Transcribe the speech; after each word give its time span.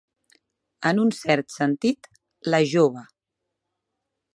En 0.91 1.01
un 1.03 1.11
cert 1.19 1.53
sentit, 1.57 2.11
la 2.55 2.63
jove. 2.75 3.05